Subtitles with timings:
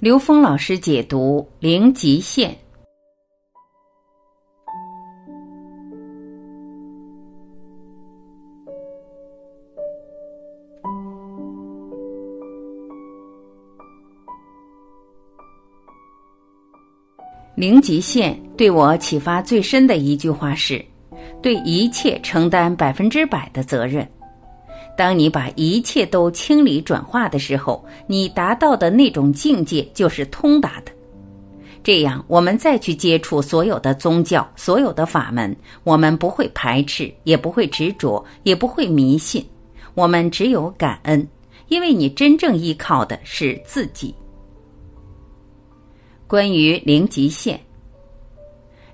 [0.00, 2.50] 刘峰老师解读《零极限》。
[17.56, 20.80] 零极限对我启发最深的一句话是：
[21.42, 24.08] 对一切承担百分之百的责任。
[24.98, 30.90] 当你把一切都清理转化的时候，你达到的那种境界就是通达的。
[31.84, 39.48] 这样，我们再去接触所有的宗教、所有的法门，我们不会排斥，也不会执着，也不会迷信。
[39.94, 41.24] 我们只有感恩，
[41.68, 44.12] 因为你真正依靠的是自己。
[46.26, 47.67] 关于零极限。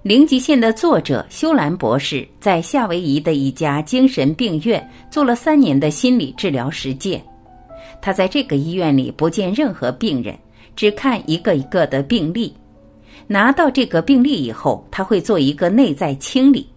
[0.05, 7.25] 零极限的作者修兰博士在夏威夷的一家精神病院做了三年的心理治疗实践。
[8.03, 10.37] 他在这个医院里不见任何病人，
[10.77, 12.55] 只看一个一个的病例。
[13.27, 16.69] 拿到这个病例以后，他会做一个内在清理，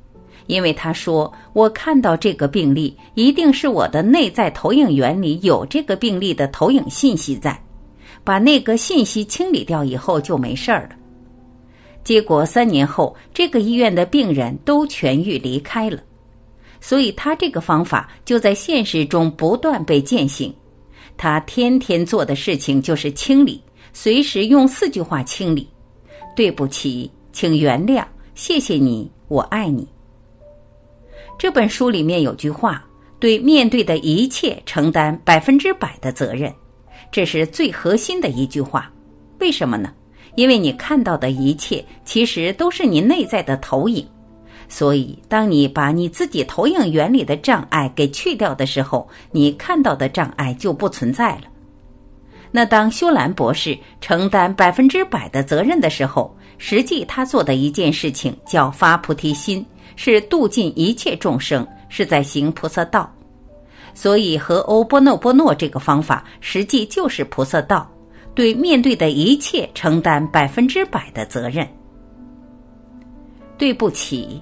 [0.46, 7.62] 因为他说：“我看到这个病例，一定是我的内在投影源里有这个病例的投影信息在。
[8.24, 10.96] 把那个信息清理掉以后，就没事儿了。”
[12.08, 16.02] 结果三年后，这个医院的病人都痊愈离开了，
[16.80, 20.56] 所以他这个方法就在现实中不断被践行。
[21.18, 25.68] 他天天做的事情就是清理，随时用四句话清理：
[26.34, 29.86] 对不起，请原谅，谢谢你，我爱你。
[31.38, 32.88] 这本书里面有句话：
[33.20, 36.56] 对面对的一切承担百分之百的责任，
[37.12, 38.90] 这是最核心的一句话。
[39.40, 39.94] 为什么呢？
[40.38, 44.08] 因为你看到的一切，其实都是你内在的投影，
[44.70, 51.46] 所以当你把你自己投影原理的障碍给去掉的时候，你看到的障碍就不存在了。
[52.52, 63.12] 那当修兰博士承担百分之百的责任的时候，实际他做的一件事情叫发菩提心，是度尽一切众生，是在行菩萨道。
[63.96, 67.92] 所以和欧波诺波诺这个方法，实际就是菩萨道。
[68.38, 71.68] 对面对的一切承担百分之百的责任。
[73.58, 74.40] 对不起，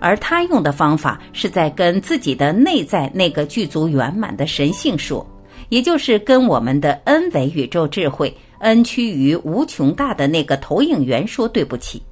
[0.00, 5.24] 而他用的方法是在跟自己的内在那个具足圆满的神性说，
[5.68, 12.02] 也就是跟我们的 N 维宇宙智慧 N 趋于无穷大的那个投影源说对不起。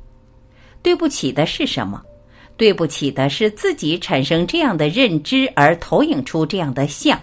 [0.83, 2.01] 对不起的是什么？
[2.57, 7.19] 对不起的是自己产生这样的认知而投影出这样的像。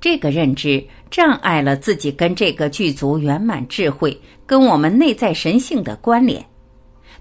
[0.00, 6.44] 这个认知障碍了自己跟这个具足圆满智慧、跟我们内在神性的关联。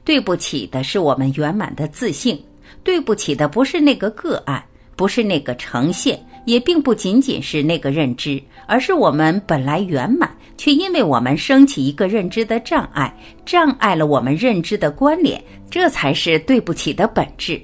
[0.03, 2.39] 对不起的是我们圆满的自信，
[2.83, 4.63] 对不起的不是那个个案，
[4.95, 13.11] 不是那个呈现，也并不仅仅是那个认知，而是我们本来圆满，却因为我们升起一个认知的障碍，
[13.45, 17.59] 障碍了我们认知的关联，这才是对不起的本质。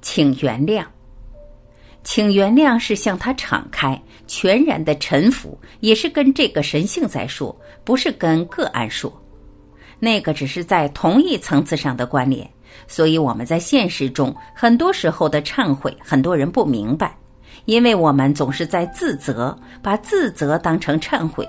[0.00, 0.84] 请原谅。
[2.06, 9.12] 请原谅是向他敞开、全然的臣服，也是跟这个神性在说，不是跟个案说。
[9.98, 12.48] 那个只是在同一层次上的关联。
[12.86, 17.18] 所以我们在现实中很多时候的忏悔，很多人不明白，
[17.64, 21.44] 因为我们总是在自责，把自责当成忏悔。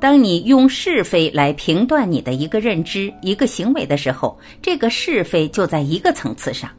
[0.00, 6.70] 当你用是非来评断你的一个认知、一个行为的时候，这个是非就在一个层次上。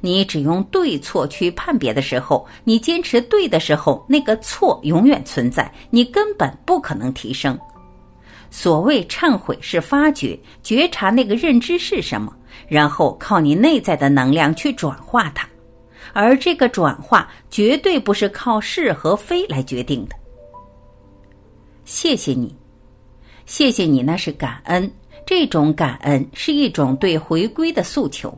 [0.00, 7.58] 你只用对错去判别的时候，你坚持对的时候，那个错永远存在，你根本不可能提升。
[8.50, 12.34] 所谓忏悔是发觉、觉察那个认知是什么，
[12.66, 15.46] 然后靠你内在的能量去转化它，
[16.14, 20.16] 而这个转化绝对不是靠是和非来决定的。
[21.84, 22.54] 谢谢你，
[23.44, 24.90] 谢谢你，那是感恩，
[25.26, 28.32] 这种感恩是一种对回归的诉求。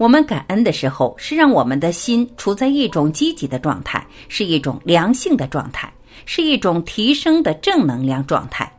[0.00, 5.92] 我们感恩的时候，是让我们的心处在一种积极的状态，是一种良性的状态，
[6.24, 8.72] 是一种提升的正能量状态。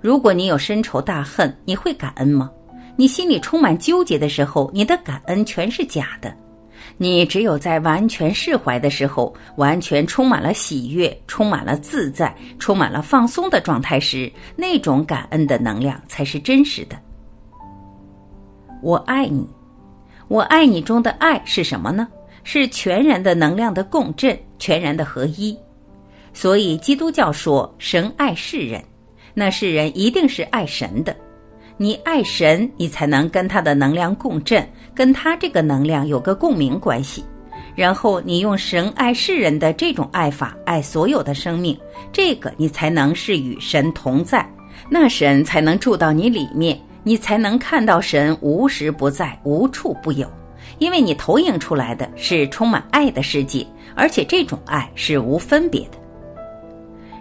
[0.00, 2.50] 如果你有深仇大恨，你会感恩吗？
[2.96, 6.34] 你心里充满纠结的时候，你的感恩全是假的。
[6.96, 16.96] 你只有在完全释怀的时候，完全充满了喜悦，充满了自在，充满了放松的状态时，那种感恩的能量才是真实的。
[18.80, 19.46] 我爱你。
[20.30, 22.06] 我爱你中的爱是什么呢？
[22.44, 25.58] 是全然的能量的共振，全然的合一。
[26.32, 28.80] 所以基督教说神爱世人，
[29.34, 31.14] 那世人一定是爱神的。
[31.76, 37.24] 你爱神，你才能跟他的能量共振，跟他这个能量有个共鸣关系，
[37.74, 41.76] 然后你用神爱世人的这种爱法爱所有的生命，
[42.12, 44.48] 这个你才能是与神同在，
[44.88, 50.30] 那神才能住到你里面，你才能看到神无时不在，无处不有，
[50.78, 55.98] 因为你投影出来的是充满爱的世界，而且这种爱是无分别的。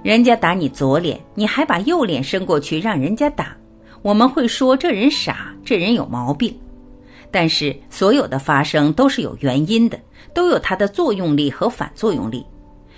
[0.03, 3.55] 人家打你左脸，你还把右脸伸过去让人家打，
[4.01, 6.53] 我们会说这人傻，这人有毛病。
[7.31, 9.99] 但是所有的发生都是有原因的，
[10.33, 12.45] 都有它的作用力和反作用力。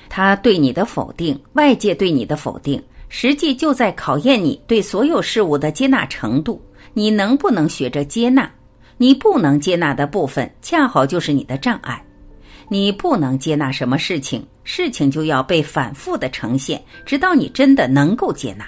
[0.09, 6.61] 他对你的否定，外界对你的否定，实际就在考验你对所有事物的接纳程度。
[6.93, 8.49] 你能不能学着接纳？
[8.97, 12.03] 你不能接纳的部分，恰好就是你的障碍。
[12.69, 18.65] 你不能接纳什么事情，事情就要被反复的呈现，直到你真的能够接纳。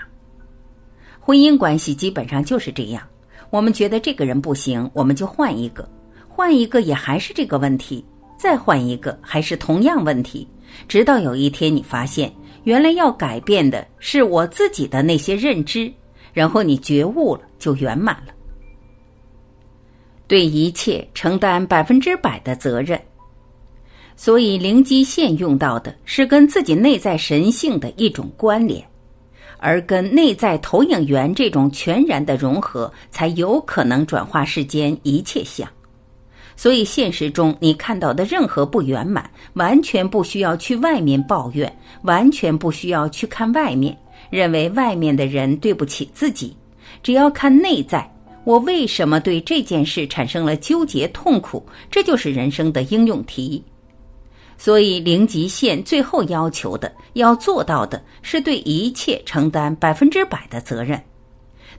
[1.19, 3.01] 婚姻关系基本上就是这样。
[3.49, 5.87] 我们觉得这个人不行，我们就换一个，
[6.27, 8.03] 换一个也还是这个问题，
[8.37, 10.47] 再换一个还是同样问题，
[10.87, 12.33] 直到有一天你发现，
[12.63, 15.93] 原来要改变的是我自己的那些认知，
[16.33, 18.33] 然后你觉悟了，就圆满了。
[20.27, 22.99] 对一切承担百分之百的责任，
[24.15, 28.83] 所以灵基线用到的是跟自己内在神性的一种关联。
[29.65, 35.65] 而跟内在投影源这种全然的融合，才有可能转化世间一切相。
[36.57, 43.97] 所以现实中你看到的任何不圆满，完全不需要去外面抱怨，完全不需要去看外面，
[44.29, 46.55] 认为外面的人对不起自己。
[47.01, 48.09] 只要看内在，
[48.43, 51.65] 我为什么对这件事产生了纠结痛苦？
[51.89, 53.63] 这就是人生的应用题。
[54.57, 61.01] 所以，零极限最后要求的、要做到的是对一切承担百分之百的责任。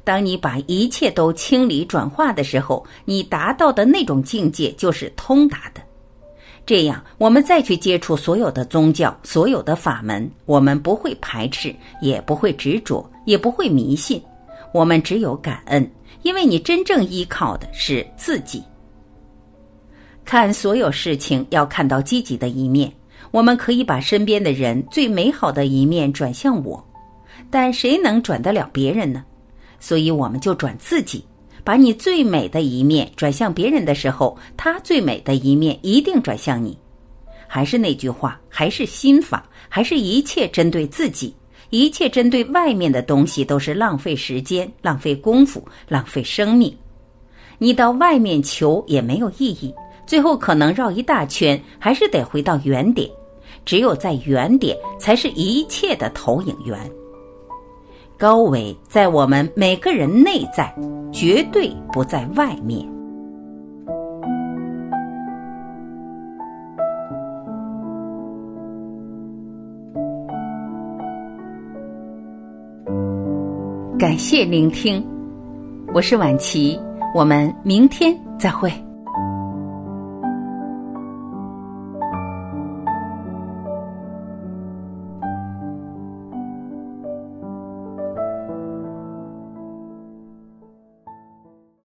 [0.03, 5.81] 当你把一切都清理转化的时候，你达到的那种境界就是通达的。
[6.67, 14.23] 这样，我们再去接触所有的宗教、所有的法门，我们不会排斥，也不会执着，也不会迷信。
[14.73, 15.89] 我们只有感恩，
[16.23, 18.63] 因为你真正依靠的是自己。
[20.25, 22.91] 看所有事情要看到积极的一面，
[23.31, 26.83] 我们可以把身边的人最美好的一面转向我，
[27.51, 29.23] 但谁能转得了别人呢？
[29.79, 31.23] 所以我们就转自己，
[31.65, 36.79] 把你最美的一面转向别人的时候，他最美的一面一定转向你。
[37.49, 41.35] 还是那句话，还是心法，还是一切针对自己，
[41.71, 46.77] 一切针对外面的东西都是浪费时间、浪费功夫、浪费生命。
[47.59, 49.73] 你到外面求也没有意义。
[50.07, 53.09] 最后可能绕一大圈，还是得回到原点。
[53.65, 56.79] 只有在原点，才是一切的投影源。
[58.25, 60.75] 高维在我们每个人内在，
[61.13, 62.83] 绝对不在外面。
[73.99, 75.07] 感谢聆听，
[75.93, 76.81] 我是晚琪，
[77.15, 78.73] 我们明天再会。